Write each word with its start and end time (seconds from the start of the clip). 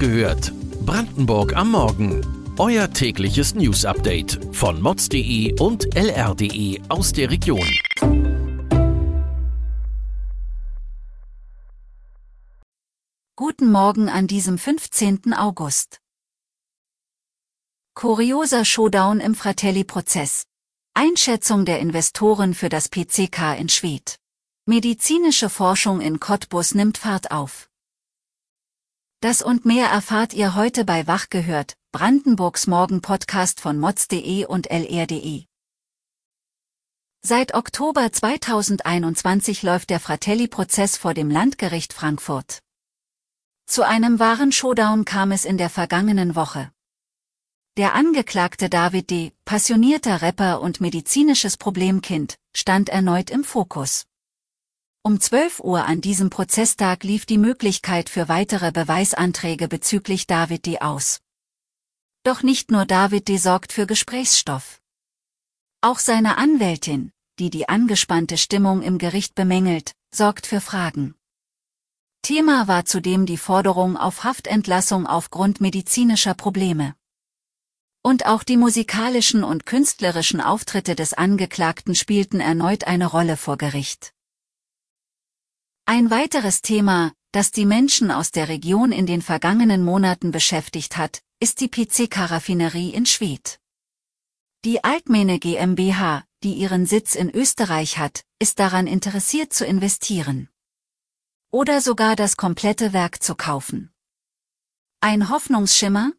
gehört. 0.00 0.52
Brandenburg 0.84 1.54
am 1.54 1.72
Morgen. 1.72 2.26
Euer 2.58 2.90
tägliches 2.90 3.54
News-Update 3.54 4.40
von 4.52 4.80
mods.de 4.80 5.60
und 5.60 5.94
lr.de 5.94 6.80
aus 6.88 7.12
der 7.12 7.30
Region. 7.30 7.68
Guten 13.36 13.70
Morgen 13.70 14.08
an 14.08 14.26
diesem 14.26 14.58
15. 14.58 15.34
August. 15.34 16.00
Kurioser 17.94 18.64
Showdown 18.64 19.20
im 19.20 19.34
Fratelli-Prozess. 19.34 20.44
Einschätzung 20.94 21.64
der 21.66 21.78
Investoren 21.78 22.54
für 22.54 22.70
das 22.70 22.88
PCK 22.88 23.58
in 23.58 23.68
Schwedt. 23.68 24.16
Medizinische 24.66 25.50
Forschung 25.50 26.00
in 26.00 26.20
Cottbus 26.20 26.74
nimmt 26.74 26.98
Fahrt 26.98 27.30
auf. 27.30 27.69
Das 29.22 29.42
und 29.42 29.66
mehr 29.66 29.88
erfahrt 29.88 30.32
ihr 30.32 30.54
heute 30.54 30.86
bei 30.86 31.06
Wach 31.06 31.28
gehört, 31.28 31.76
Brandenburgs 31.92 32.66
Morgen-Podcast 32.66 33.60
von 33.60 33.78
mods.de 33.78 34.46
und 34.46 34.70
lr.de. 34.70 35.44
Seit 37.20 37.52
Oktober 37.52 38.10
2021 38.10 39.62
läuft 39.62 39.90
der 39.90 40.00
Fratelli-Prozess 40.00 40.96
vor 40.96 41.12
dem 41.12 41.28
Landgericht 41.28 41.92
Frankfurt. 41.92 42.60
Zu 43.66 43.86
einem 43.86 44.20
wahren 44.20 44.52
Showdown 44.52 45.04
kam 45.04 45.32
es 45.32 45.44
in 45.44 45.58
der 45.58 45.68
vergangenen 45.68 46.34
Woche. 46.34 46.72
Der 47.76 47.94
Angeklagte 47.94 48.70
David 48.70 49.10
D., 49.10 49.32
passionierter 49.44 50.22
Rapper 50.22 50.62
und 50.62 50.80
medizinisches 50.80 51.58
Problemkind, 51.58 52.36
stand 52.56 52.88
erneut 52.88 53.28
im 53.28 53.44
Fokus. 53.44 54.06
Um 55.02 55.18
12 55.18 55.60
Uhr 55.60 55.86
an 55.86 56.02
diesem 56.02 56.28
Prozesstag 56.28 57.04
lief 57.04 57.24
die 57.24 57.38
Möglichkeit 57.38 58.10
für 58.10 58.28
weitere 58.28 58.70
Beweisanträge 58.70 59.66
bezüglich 59.66 60.26
David 60.26 60.66
D. 60.66 60.80
aus. 60.80 61.22
Doch 62.22 62.42
nicht 62.42 62.70
nur 62.70 62.84
David 62.84 63.28
D. 63.28 63.38
sorgt 63.38 63.72
für 63.72 63.86
Gesprächsstoff. 63.86 64.82
Auch 65.80 65.98
seine 65.98 66.36
Anwältin, 66.36 67.12
die 67.38 67.48
die 67.48 67.66
angespannte 67.66 68.36
Stimmung 68.36 68.82
im 68.82 68.98
Gericht 68.98 69.34
bemängelt, 69.34 69.94
sorgt 70.14 70.46
für 70.46 70.60
Fragen. 70.60 71.14
Thema 72.20 72.68
war 72.68 72.84
zudem 72.84 73.24
die 73.24 73.38
Forderung 73.38 73.96
auf 73.96 74.24
Haftentlassung 74.24 75.06
aufgrund 75.06 75.62
medizinischer 75.62 76.34
Probleme. 76.34 76.94
Und 78.02 78.26
auch 78.26 78.42
die 78.42 78.58
musikalischen 78.58 79.44
und 79.44 79.64
künstlerischen 79.64 80.42
Auftritte 80.42 80.94
des 80.94 81.14
Angeklagten 81.14 81.94
spielten 81.94 82.40
erneut 82.40 82.84
eine 82.84 83.06
Rolle 83.06 83.38
vor 83.38 83.56
Gericht. 83.56 84.12
Ein 85.92 86.08
weiteres 86.08 86.62
Thema, 86.62 87.12
das 87.32 87.50
die 87.50 87.66
Menschen 87.66 88.12
aus 88.12 88.30
der 88.30 88.48
Region 88.48 88.92
in 88.92 89.06
den 89.06 89.22
vergangenen 89.22 89.84
Monaten 89.84 90.30
beschäftigt 90.30 90.96
hat, 90.96 91.20
ist 91.40 91.60
die 91.60 91.66
PC-Karaffinerie 91.66 92.90
in 92.90 93.06
Schwedt. 93.06 93.58
Die 94.64 94.84
Altmene 94.84 95.40
GmbH, 95.40 96.22
die 96.44 96.52
ihren 96.52 96.86
Sitz 96.86 97.16
in 97.16 97.28
Österreich 97.28 97.98
hat, 97.98 98.22
ist 98.38 98.60
daran 98.60 98.86
interessiert 98.86 99.52
zu 99.52 99.66
investieren. 99.66 100.48
Oder 101.50 101.80
sogar 101.80 102.14
das 102.14 102.36
komplette 102.36 102.92
Werk 102.92 103.20
zu 103.20 103.34
kaufen. 103.34 103.92
Ein 105.00 105.28
Hoffnungsschimmer? 105.28 106.12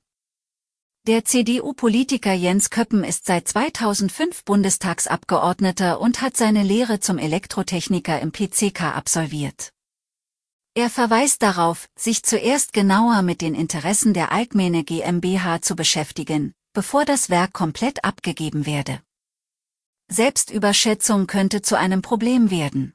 Der 1.07 1.25
CDU-Politiker 1.25 2.31
Jens 2.31 2.69
Köppen 2.69 3.03
ist 3.03 3.25
seit 3.25 3.47
2005 3.47 4.45
Bundestagsabgeordneter 4.45 5.99
und 5.99 6.21
hat 6.21 6.37
seine 6.37 6.61
Lehre 6.61 6.99
zum 6.99 7.17
Elektrotechniker 7.17 8.19
im 8.19 8.31
PCK 8.31 8.95
absolviert. 8.95 9.71
Er 10.75 10.91
verweist 10.91 11.41
darauf, 11.41 11.89
sich 11.97 12.21
zuerst 12.21 12.71
genauer 12.71 13.23
mit 13.23 13.41
den 13.41 13.55
Interessen 13.55 14.13
der 14.13 14.31
Altmene 14.31 14.83
GmbH 14.83 15.63
zu 15.63 15.75
beschäftigen, 15.75 16.53
bevor 16.71 17.03
das 17.03 17.31
Werk 17.31 17.51
komplett 17.51 18.03
abgegeben 18.05 18.67
werde. 18.67 19.01
Selbstüberschätzung 20.07 21.25
könnte 21.25 21.63
zu 21.63 21.79
einem 21.79 22.03
Problem 22.03 22.51
werden. 22.51 22.93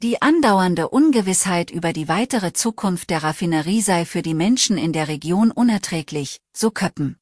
Die 0.00 0.22
andauernde 0.22 0.90
Ungewissheit 0.90 1.72
über 1.72 1.92
die 1.92 2.06
weitere 2.06 2.52
Zukunft 2.52 3.10
der 3.10 3.24
Raffinerie 3.24 3.82
sei 3.82 4.04
für 4.04 4.22
die 4.22 4.34
Menschen 4.34 4.78
in 4.78 4.92
der 4.92 5.08
Region 5.08 5.50
unerträglich, 5.50 6.40
so 6.56 6.70
Köppen. 6.70 7.18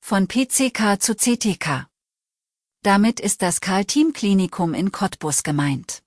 Von 0.00 0.28
PCK 0.28 1.00
zu 1.00 1.14
CTK. 1.14 1.88
Damit 2.82 3.20
ist 3.20 3.40
das 3.40 3.62
Karl-Team-Klinikum 3.62 4.74
in 4.74 4.92
Cottbus 4.92 5.42
gemeint. 5.42 6.02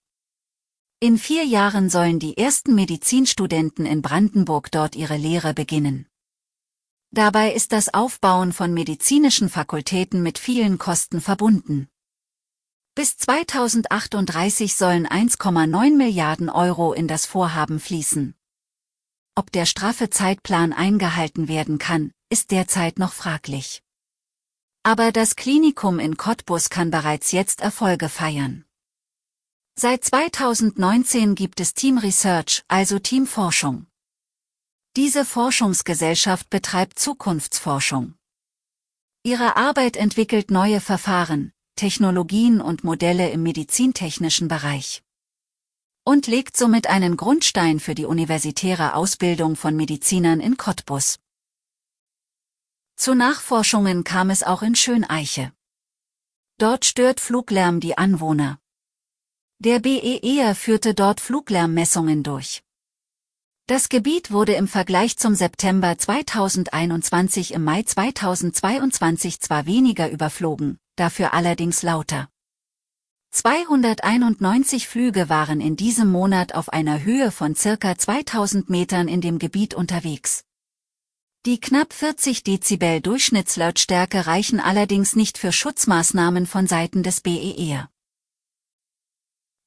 In 0.99 1.17
vier 1.17 1.45
Jahren 1.45 1.89
sollen 1.89 2.19
die 2.19 2.37
ersten 2.37 2.75
Medizinstudenten 2.75 3.87
in 3.87 4.03
Brandenburg 4.03 4.69
dort 4.69 4.95
ihre 4.95 5.17
Lehre 5.17 5.55
beginnen. 5.55 6.05
Dabei 7.09 7.53
ist 7.53 7.71
das 7.71 7.91
Aufbauen 7.91 8.53
von 8.53 8.71
medizinischen 8.71 9.49
Fakultäten 9.49 10.21
mit 10.21 10.37
vielen 10.37 10.77
Kosten 10.77 11.21
verbunden. 11.21 11.89
Bis 12.93 13.15
2038 13.15 14.75
sollen 14.75 15.07
1,9 15.07 15.95
Milliarden 15.95 16.49
Euro 16.49 16.91
in 16.91 17.07
das 17.07 17.25
Vorhaben 17.25 17.79
fließen. 17.79 18.35
Ob 19.33 19.49
der 19.49 19.65
straffe 19.65 20.09
Zeitplan 20.09 20.73
eingehalten 20.73 21.47
werden 21.47 21.77
kann, 21.77 22.11
ist 22.29 22.51
derzeit 22.51 22.99
noch 22.99 23.13
fraglich. 23.13 23.81
Aber 24.83 25.13
das 25.13 25.37
Klinikum 25.37 25.99
in 25.99 26.17
Cottbus 26.17 26.69
kann 26.69 26.91
bereits 26.91 27.31
jetzt 27.31 27.61
Erfolge 27.61 28.09
feiern. 28.09 28.65
Seit 29.75 30.03
2019 30.03 31.35
gibt 31.35 31.61
es 31.61 31.73
Team 31.73 31.97
Research, 31.97 32.65
also 32.67 32.99
Teamforschung. 32.99 33.87
Diese 34.97 35.23
Forschungsgesellschaft 35.23 36.49
betreibt 36.49 36.99
Zukunftsforschung. 36.99 38.15
Ihre 39.23 39.55
Arbeit 39.55 39.95
entwickelt 39.95 40.51
neue 40.51 40.81
Verfahren, 40.81 41.53
Technologien 41.75 42.61
und 42.61 42.83
Modelle 42.83 43.29
im 43.29 43.43
medizintechnischen 43.43 44.47
Bereich. 44.47 45.03
Und 46.03 46.27
legt 46.27 46.57
somit 46.57 46.87
einen 46.87 47.17
Grundstein 47.17 47.79
für 47.79 47.95
die 47.95 48.05
universitäre 48.05 48.95
Ausbildung 48.95 49.55
von 49.55 49.75
Medizinern 49.75 50.39
in 50.39 50.57
Cottbus. 50.57 51.19
Zu 52.95 53.15
Nachforschungen 53.15 54.03
kam 54.03 54.29
es 54.29 54.43
auch 54.43 54.61
in 54.61 54.75
Schöneiche. 54.75 55.53
Dort 56.57 56.85
stört 56.85 57.19
Fluglärm 57.19 57.79
die 57.79 57.97
Anwohner. 57.97 58.59
Der 59.57 59.79
BER 59.79 60.55
führte 60.55 60.93
dort 60.93 61.19
Fluglärmmessungen 61.21 62.23
durch. 62.23 62.63
Das 63.67 63.89
Gebiet 63.89 64.31
wurde 64.31 64.53
im 64.53 64.67
Vergleich 64.67 65.17
zum 65.17 65.33
September 65.33 65.97
2021 65.97 67.53
im 67.53 67.63
Mai 67.63 67.83
2022 67.83 69.39
zwar 69.39 69.65
weniger 69.65 70.09
überflogen, 70.09 70.77
dafür 71.01 71.33
allerdings 71.33 71.81
lauter. 71.81 72.29
291 73.31 74.87
Flüge 74.87 75.29
waren 75.29 75.59
in 75.59 75.75
diesem 75.75 76.11
Monat 76.11 76.53
auf 76.53 76.69
einer 76.69 77.03
Höhe 77.03 77.31
von 77.31 77.55
circa 77.55 77.97
2000 77.97 78.69
Metern 78.69 79.07
in 79.07 79.21
dem 79.21 79.39
Gebiet 79.39 79.73
unterwegs. 79.73 80.43
Die 81.45 81.59
knapp 81.59 81.91
40 81.91 82.43
Dezibel 82.43 83.01
Durchschnittslautstärke 83.01 84.27
reichen 84.27 84.59
allerdings 84.59 85.15
nicht 85.15 85.39
für 85.39 85.51
Schutzmaßnahmen 85.51 86.45
von 86.45 86.67
Seiten 86.67 87.01
des 87.01 87.21
BER. 87.21 87.89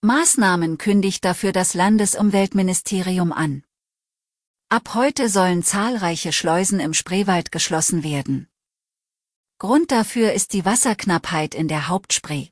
Maßnahmen 0.02 0.78
kündigt 0.78 1.24
dafür 1.24 1.50
das 1.50 1.74
Landesumweltministerium 1.74 3.32
an. 3.32 3.64
Ab 4.68 4.94
heute 4.94 5.28
sollen 5.28 5.64
zahlreiche 5.64 6.32
Schleusen 6.32 6.78
im 6.78 6.94
Spreewald 6.94 7.50
geschlossen 7.50 8.04
werden. 8.04 8.48
Grund 9.64 9.92
dafür 9.92 10.34
ist 10.34 10.52
die 10.52 10.66
Wasserknappheit 10.66 11.54
in 11.54 11.68
der 11.68 11.88
Hauptspree. 11.88 12.48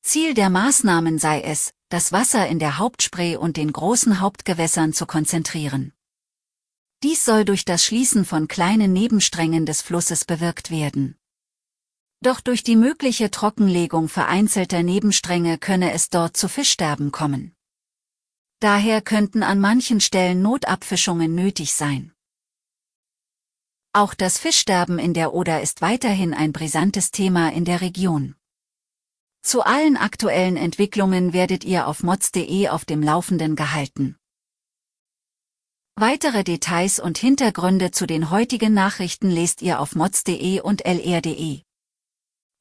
Ziel 0.00 0.34
der 0.34 0.48
Maßnahmen 0.48 1.18
sei 1.18 1.40
es, 1.40 1.72
das 1.88 2.12
Wasser 2.12 2.46
in 2.46 2.60
der 2.60 2.78
Hauptspree 2.78 3.34
und 3.34 3.56
den 3.56 3.72
großen 3.72 4.20
Hauptgewässern 4.20 4.92
zu 4.92 5.06
konzentrieren. 5.06 5.92
Dies 7.02 7.24
soll 7.24 7.44
durch 7.44 7.64
das 7.64 7.84
Schließen 7.84 8.24
von 8.24 8.46
kleinen 8.46 8.92
Nebensträngen 8.92 9.66
des 9.66 9.82
Flusses 9.82 10.24
bewirkt 10.24 10.70
werden. 10.70 11.16
Doch 12.20 12.40
durch 12.40 12.62
die 12.62 12.76
mögliche 12.76 13.32
Trockenlegung 13.32 14.08
vereinzelter 14.08 14.84
Nebenstränge 14.84 15.58
könne 15.58 15.90
es 15.90 16.10
dort 16.10 16.36
zu 16.36 16.48
Fischsterben 16.48 17.10
kommen. 17.10 17.56
Daher 18.60 19.02
könnten 19.02 19.42
an 19.42 19.58
manchen 19.58 20.00
Stellen 20.00 20.42
Notabfischungen 20.42 21.34
nötig 21.34 21.74
sein. 21.74 22.13
Auch 23.96 24.14
das 24.14 24.38
Fischsterben 24.38 24.98
in 24.98 25.14
der 25.14 25.32
Oder 25.32 25.62
ist 25.62 25.80
weiterhin 25.80 26.34
ein 26.34 26.52
brisantes 26.52 27.12
Thema 27.12 27.52
in 27.52 27.64
der 27.64 27.80
Region. 27.80 28.34
Zu 29.40 29.62
allen 29.62 29.96
aktuellen 29.96 30.56
Entwicklungen 30.56 31.32
werdet 31.32 31.62
ihr 31.62 31.86
auf 31.86 32.02
mods.de 32.02 32.70
auf 32.70 32.84
dem 32.84 33.04
Laufenden 33.04 33.54
gehalten. 33.54 34.16
Weitere 35.94 36.42
Details 36.42 36.98
und 36.98 37.18
Hintergründe 37.18 37.92
zu 37.92 38.08
den 38.08 38.30
heutigen 38.30 38.74
Nachrichten 38.74 39.30
lest 39.30 39.62
ihr 39.62 39.78
auf 39.78 39.94
mods.de 39.94 40.60
und 40.60 40.84
lr.de. 40.84 41.62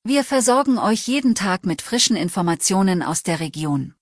Wir 0.03 0.23
versorgen 0.23 0.77
euch 0.77 1.07
jeden 1.07 1.33
Tag 1.33 1.65
mit 1.65 1.81
frischen 1.81 2.15
Informationen 2.15 3.01
aus 3.01 3.23
der 3.23 3.39
Region. 3.39 3.95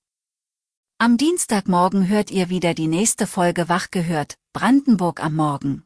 Am 0.97 1.15
Dienstagmorgen 1.15 2.09
hört 2.09 2.29
ihr 2.29 2.49
wieder 2.49 2.73
die 2.73 2.87
nächste 2.87 3.25
Folge 3.25 3.69
Wach 3.69 3.89
gehört, 3.89 4.35
Brandenburg 4.51 5.23
am 5.23 5.37
Morgen. 5.37 5.85